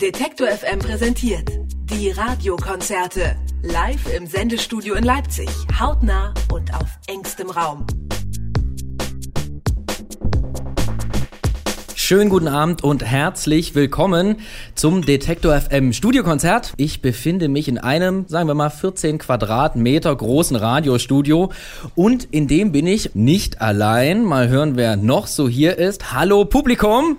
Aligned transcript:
Detektor 0.00 0.48
FM 0.48 0.78
präsentiert 0.78 1.50
die 1.90 2.10
Radiokonzerte. 2.10 3.36
Live 3.62 4.14
im 4.14 4.26
Sendestudio 4.26 4.94
in 4.94 5.04
Leipzig. 5.04 5.48
Hautnah 5.78 6.34
und 6.52 6.74
auf 6.74 6.98
engstem 7.06 7.50
Raum. 7.50 7.86
Schönen 12.10 12.28
guten 12.28 12.48
Abend 12.48 12.82
und 12.82 13.04
herzlich 13.04 13.76
willkommen 13.76 14.38
zum 14.74 15.06
Detektor 15.06 15.56
FM 15.60 15.92
Studiokonzert. 15.92 16.72
Ich 16.76 17.02
befinde 17.02 17.48
mich 17.48 17.68
in 17.68 17.78
einem, 17.78 18.24
sagen 18.26 18.48
wir 18.48 18.54
mal, 18.54 18.68
14 18.68 19.18
Quadratmeter 19.18 20.16
großen 20.16 20.56
Radiostudio 20.56 21.52
und 21.94 22.24
in 22.32 22.48
dem 22.48 22.72
bin 22.72 22.88
ich 22.88 23.14
nicht 23.14 23.60
allein. 23.60 24.24
Mal 24.24 24.48
hören, 24.48 24.72
wer 24.74 24.96
noch 24.96 25.28
so 25.28 25.48
hier 25.48 25.78
ist. 25.78 26.12
Hallo 26.12 26.44
Publikum! 26.44 27.16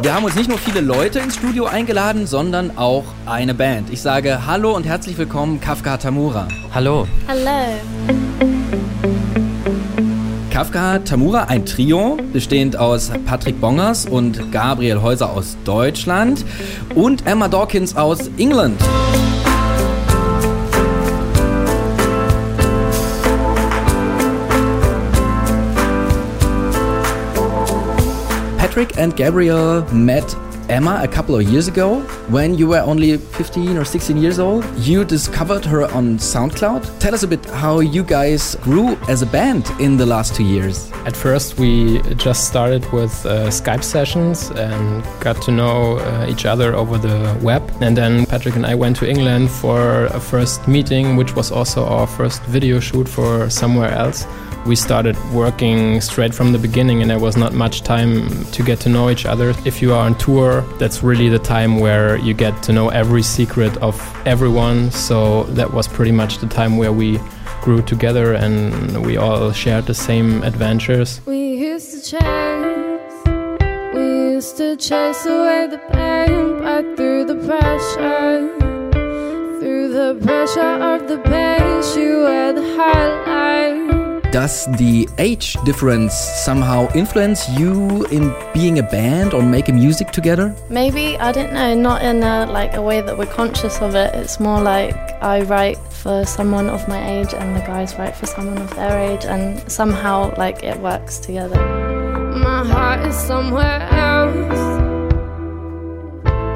Wir 0.00 0.14
haben 0.14 0.24
uns 0.24 0.36
nicht 0.36 0.48
nur 0.48 0.58
viele 0.58 0.80
Leute 0.80 1.18
ins 1.18 1.34
Studio 1.34 1.66
eingeladen, 1.66 2.28
sondern 2.28 2.78
auch 2.78 3.02
eine 3.24 3.54
Band. 3.54 3.90
Ich 3.90 4.00
sage 4.00 4.46
Hallo 4.46 4.76
und 4.76 4.86
herzlich 4.86 5.18
willkommen, 5.18 5.60
Kafka 5.60 5.96
Tamura. 5.96 6.46
Hallo. 6.72 7.08
Hallo. 7.26 8.65
Kafka 10.56 11.00
Tamura, 11.00 11.44
ein 11.48 11.66
Trio, 11.66 12.16
bestehend 12.32 12.78
aus 12.78 13.12
Patrick 13.26 13.60
Bongers 13.60 14.06
und 14.06 14.50
Gabriel 14.52 15.02
Häuser 15.02 15.30
aus 15.30 15.54
Deutschland 15.66 16.46
und 16.94 17.26
Emma 17.26 17.46
Dawkins 17.46 17.94
aus 17.94 18.30
England. 18.38 18.80
Patrick 28.56 28.96
and 28.98 29.14
Gabriel 29.14 29.84
met 29.92 30.24
Emma 30.68 31.00
a 31.02 31.08
couple 31.08 31.36
of 31.36 31.42
years 31.42 31.68
ago 31.68 32.00
when 32.28 32.54
you 32.54 32.66
were 32.66 32.80
only 32.80 33.16
15 33.16 33.76
or 33.76 33.84
16 33.84 34.16
years 34.16 34.38
old. 34.38 34.64
You 34.78 35.04
discovered 35.04 35.64
her 35.64 35.84
on 35.92 36.18
SoundCloud. 36.18 36.98
Tell 36.98 37.14
us 37.14 37.22
a 37.22 37.28
bit 37.28 37.44
how 37.46 37.80
you 37.80 38.02
guys 38.02 38.56
grew 38.56 38.96
as 39.08 39.22
a 39.22 39.26
band 39.26 39.70
in 39.78 39.96
the 39.96 40.06
last 40.06 40.34
two 40.34 40.44
years. 40.44 40.90
At 41.04 41.16
first, 41.16 41.58
we 41.58 42.00
just 42.14 42.48
started 42.48 42.84
with 42.92 43.14
uh, 43.24 43.48
Skype 43.48 43.84
sessions 43.84 44.50
and 44.50 45.04
got 45.20 45.40
to 45.42 45.52
know 45.52 45.98
uh, 45.98 46.26
each 46.28 46.46
other 46.46 46.74
over 46.74 46.98
the 46.98 47.38
web. 47.42 47.62
And 47.80 47.96
then 47.96 48.26
Patrick 48.26 48.56
and 48.56 48.66
I 48.66 48.74
went 48.74 48.96
to 48.96 49.08
England 49.08 49.50
for 49.50 50.06
a 50.06 50.20
first 50.20 50.66
meeting, 50.66 51.16
which 51.16 51.36
was 51.36 51.52
also 51.52 51.84
our 51.86 52.06
first 52.06 52.42
video 52.44 52.80
shoot 52.80 53.08
for 53.08 53.48
Somewhere 53.50 53.90
Else 53.90 54.26
we 54.66 54.74
started 54.74 55.16
working 55.32 56.00
straight 56.00 56.34
from 56.34 56.52
the 56.52 56.58
beginning 56.58 57.00
and 57.00 57.10
there 57.10 57.20
was 57.20 57.36
not 57.36 57.52
much 57.52 57.82
time 57.82 58.28
to 58.46 58.62
get 58.62 58.80
to 58.80 58.88
know 58.88 59.10
each 59.10 59.24
other. 59.24 59.54
If 59.64 59.80
you 59.80 59.94
are 59.94 60.04
on 60.04 60.18
tour, 60.18 60.62
that's 60.78 61.02
really 61.02 61.28
the 61.28 61.38
time 61.38 61.78
where 61.78 62.16
you 62.16 62.34
get 62.34 62.62
to 62.64 62.72
know 62.72 62.88
every 62.88 63.22
secret 63.22 63.76
of 63.78 63.94
everyone. 64.26 64.90
So 64.90 65.44
that 65.58 65.72
was 65.72 65.86
pretty 65.86 66.12
much 66.12 66.38
the 66.38 66.48
time 66.48 66.76
where 66.76 66.92
we 66.92 67.20
grew 67.62 67.82
together 67.82 68.34
and 68.34 69.04
we 69.06 69.16
all 69.16 69.52
shared 69.52 69.86
the 69.86 69.94
same 69.94 70.42
adventures. 70.42 71.20
We 71.26 71.54
used 71.54 71.92
to 71.92 72.00
chase, 72.10 73.16
we 73.94 74.04
used 74.34 74.56
to 74.56 74.76
chase 74.76 75.26
away 75.26 75.68
the 75.70 75.80
pain, 75.92 76.58
but 76.58 76.96
through 76.96 77.24
the 77.26 77.36
pressure, 77.46 78.50
through 79.60 79.88
the 79.92 80.18
pressure 80.24 80.60
of 80.60 81.08
the 81.08 81.18
bass, 81.18 81.96
you 81.96 82.18
were 82.18 82.52
the 82.52 82.76
highlight. 82.76 83.85
Does 84.32 84.66
the 84.76 85.08
age 85.18 85.56
difference 85.64 86.12
somehow 86.12 86.92
influence 86.94 87.48
you 87.50 88.04
in 88.06 88.34
being 88.52 88.80
a 88.80 88.82
band 88.82 89.32
or 89.32 89.42
making 89.42 89.76
music 89.76 90.10
together? 90.10 90.54
Maybe 90.68 91.16
I 91.16 91.30
don't 91.30 91.52
know, 91.52 91.74
not 91.74 92.02
in 92.02 92.22
a 92.22 92.44
like 92.46 92.74
a 92.74 92.82
way 92.82 93.00
that 93.00 93.16
we're 93.16 93.32
conscious 93.32 93.80
of 93.80 93.94
it. 93.94 94.14
It's 94.14 94.40
more 94.40 94.60
like 94.60 94.94
I 95.22 95.42
write 95.42 95.78
for 95.78 96.26
someone 96.26 96.68
of 96.68 96.86
my 96.88 97.08
age 97.08 97.34
and 97.34 97.54
the 97.54 97.60
guys 97.60 97.94
write 97.98 98.16
for 98.16 98.26
someone 98.26 98.58
of 98.58 98.74
their 98.74 98.98
age 98.98 99.24
and 99.24 99.70
somehow 99.70 100.34
like 100.36 100.64
it 100.64 100.78
works 100.80 101.18
together. 101.18 101.60
My 102.34 102.66
heart 102.66 103.06
is 103.06 103.14
somewhere 103.14 103.80
else. 103.92 104.60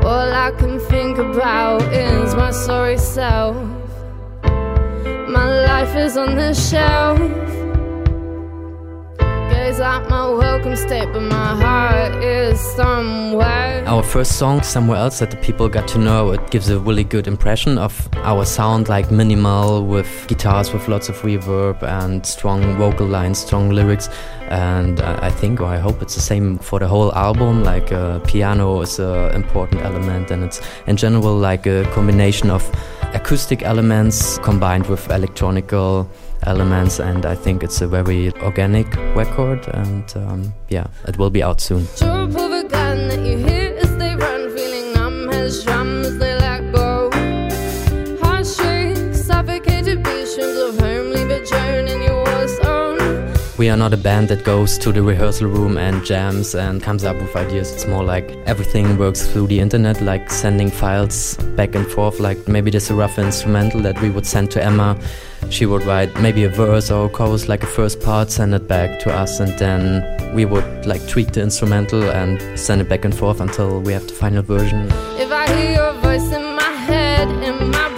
All 0.05 0.33
I 0.33 0.51
can 0.59 0.81
think 0.81 1.19
about 1.19 1.83
is 1.93 2.35
my 2.35 2.51
sorry 2.51 2.99
self. 2.99 3.57
My 4.43 5.65
life 5.67 5.95
is 5.95 6.17
on 6.17 6.35
the 6.35 6.53
shelf 6.53 7.50
my 9.81 10.29
welcome 10.29 10.77
state, 10.77 11.11
but 11.11 11.23
my 11.23 11.57
heart 11.57 12.23
is 12.23 12.61
somewhere. 12.61 13.83
Our 13.87 14.03
first 14.03 14.39
song, 14.39 14.63
Somewhere 14.63 14.99
Else, 14.99 15.21
that 15.21 15.31
the 15.31 15.39
people 15.39 15.71
got 15.71 15.89
to 15.89 15.99
know, 15.99 16.33
it 16.33 16.51
gives 16.51 16.69
a 16.69 16.79
really 16.79 17.03
good 17.03 17.27
impression 17.27 17.79
of 17.79 18.07
our 18.17 18.45
sound, 18.45 18.91
like 18.91 19.11
minimal 19.11 19.87
with 19.87 20.27
guitars 20.29 20.71
with 20.75 20.87
lots 20.87 21.09
of 21.09 21.17
reverb 21.23 21.83
and 21.83 22.27
strong 22.27 22.77
vocal 22.77 23.07
lines, 23.07 23.39
strong 23.39 23.71
lyrics. 23.71 24.11
And 24.51 25.01
I 25.01 25.31
think, 25.31 25.63
or 25.63 25.67
I 25.67 25.79
hope 25.79 26.03
it's 26.03 26.15
the 26.15 26.21
same 26.21 26.59
for 26.59 26.79
the 26.79 26.87
whole 26.87 27.15
album. 27.15 27.65
Like 27.65 27.91
uh, 27.91 28.19
piano 28.21 28.83
is 28.83 28.99
an 28.99 29.35
important 29.35 29.81
element, 29.81 30.31
and 30.31 30.45
it's 30.45 30.61
in 30.89 30.99
general 30.99 31.37
like 31.39 31.67
a 31.67 31.85
combination 31.95 32.51
of 32.51 32.71
acoustic 33.15 33.63
elements 33.63 34.39
combined 34.39 34.87
with 34.89 35.11
electronical 35.11 36.07
elements 36.45 37.01
and 37.01 37.27
I 37.27 37.35
think 37.35 37.63
it's 37.63 37.81
a 37.81 37.89
very 37.89 38.33
organic 38.43 38.95
record 39.15 39.67
and 39.69 40.05
um, 40.17 40.55
yeah 40.69 40.87
it 41.07 41.19
will 41.19 41.31
be 41.31 41.43
out 41.43 41.61
soon. 41.61 41.87
We 53.61 53.69
are 53.69 53.77
not 53.77 53.93
a 53.93 53.99
band 53.99 54.29
that 54.29 54.43
goes 54.43 54.79
to 54.79 54.91
the 54.91 55.03
rehearsal 55.03 55.49
room 55.49 55.77
and 55.77 56.03
jams 56.03 56.55
and 56.55 56.83
comes 56.83 57.05
up 57.05 57.17
with 57.17 57.37
ideas. 57.37 57.71
It's 57.75 57.87
more 57.87 58.03
like 58.03 58.31
everything 58.47 58.97
works 58.97 59.27
through 59.27 59.49
the 59.49 59.61
internet, 59.61 60.01
like 60.01 60.31
sending 60.31 60.71
files 60.71 61.37
back 61.59 61.75
and 61.75 61.87
forth. 61.87 62.21
Like 62.21 62.49
maybe 62.49 62.71
there's 62.71 62.89
a 62.89 62.95
rough 62.95 63.19
instrumental 63.19 63.83
that 63.83 64.01
we 64.01 64.09
would 64.09 64.25
send 64.25 64.51
to 64.53 64.65
Emma. 64.65 64.99
She 65.51 65.67
would 65.67 65.83
write 65.83 66.19
maybe 66.23 66.45
a 66.45 66.49
verse 66.49 66.91
or 66.91 67.05
a 67.05 67.09
chorus, 67.11 67.49
like 67.49 67.63
a 67.63 67.67
first 67.67 68.01
part, 68.01 68.31
send 68.31 68.55
it 68.55 68.67
back 68.67 68.99
to 69.01 69.13
us, 69.15 69.41
and 69.41 69.53
then 69.59 70.35
we 70.35 70.47
would 70.47 70.87
like 70.87 71.07
tweak 71.07 71.33
the 71.33 71.43
instrumental 71.43 72.03
and 72.05 72.59
send 72.59 72.81
it 72.81 72.89
back 72.89 73.05
and 73.05 73.15
forth 73.15 73.43
until 73.43 73.83
we 73.83 73.93
have 73.93 74.07
the 74.07 74.15
final 74.15 74.43
version. 74.43 74.87
If 75.19 75.31
I 75.31 75.47
hear 75.55 75.75
your 75.75 75.93
voice 76.01 76.33
in 76.33 76.55
my 76.57 76.63
head, 76.63 77.29
in 77.29 77.71
my 77.71 77.90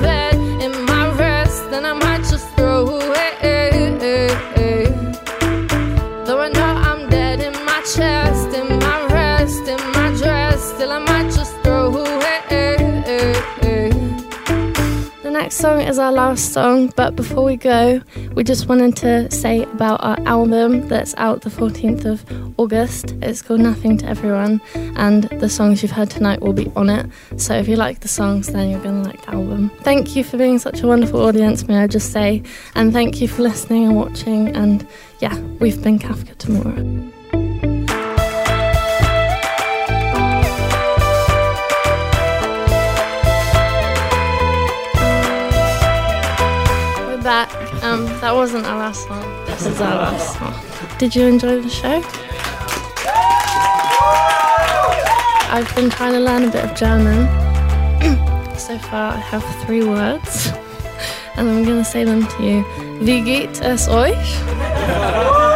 song 15.62 15.80
is 15.80 15.96
our 15.96 16.10
last 16.10 16.52
song, 16.52 16.92
but 16.96 17.14
before 17.14 17.44
we 17.44 17.56
go, 17.56 18.02
we 18.34 18.42
just 18.42 18.68
wanted 18.68 18.96
to 18.96 19.30
say 19.30 19.62
about 19.62 20.02
our 20.02 20.18
album 20.26 20.88
that's 20.88 21.14
out 21.18 21.42
the 21.42 21.50
14th 21.50 22.04
of 22.04 22.24
August. 22.58 23.12
It's 23.22 23.42
called 23.42 23.60
Nothing 23.60 23.96
to 23.98 24.06
Everyone, 24.06 24.60
and 24.74 25.22
the 25.38 25.48
songs 25.48 25.80
you've 25.80 25.92
heard 25.92 26.10
tonight 26.10 26.40
will 26.40 26.52
be 26.52 26.68
on 26.74 26.90
it. 26.90 27.08
So 27.36 27.54
if 27.54 27.68
you 27.68 27.76
like 27.76 28.00
the 28.00 28.08
songs, 28.08 28.48
then 28.48 28.70
you're 28.70 28.82
going 28.82 29.04
to 29.04 29.08
like 29.08 29.24
the 29.24 29.34
album. 29.34 29.70
Thank 29.82 30.16
you 30.16 30.24
for 30.24 30.36
being 30.36 30.58
such 30.58 30.80
a 30.80 30.88
wonderful 30.88 31.20
audience, 31.20 31.68
may 31.68 31.78
I 31.78 31.86
just 31.86 32.10
say, 32.10 32.42
and 32.74 32.92
thank 32.92 33.20
you 33.20 33.28
for 33.28 33.42
listening 33.42 33.84
and 33.84 33.94
watching. 33.94 34.48
And 34.56 34.84
yeah, 35.20 35.38
we've 35.60 35.80
been 35.80 36.00
Kafka 36.00 36.34
Tamura. 36.38 37.21
Back. 47.22 47.50
Um, 47.82 48.04
that 48.20 48.34
wasn't 48.34 48.66
our 48.66 48.78
last 48.78 49.06
song. 49.06 49.22
This 49.46 49.66
is 49.66 49.80
our 49.80 49.94
last 49.94 50.38
song. 50.38 50.54
Did 50.98 51.14
you 51.14 51.26
enjoy 51.26 51.60
the 51.60 51.70
show? 51.70 52.02
I've 55.54 55.70
been 55.76 55.90
trying 55.90 56.14
to 56.14 56.20
learn 56.20 56.44
a 56.44 56.50
bit 56.50 56.64
of 56.64 56.74
German. 56.74 57.26
so 58.58 58.78
far, 58.78 59.14
I 59.14 59.18
have 59.18 59.44
three 59.64 59.84
words, 59.84 60.46
and 61.36 61.48
I'm 61.48 61.64
going 61.64 61.78
to 61.78 61.84
say 61.84 62.04
them 62.04 62.26
to 62.26 62.42
you. 62.42 62.64
Wie 63.00 63.20
geht 63.22 63.60
es 63.60 63.88
euch? 63.88 65.51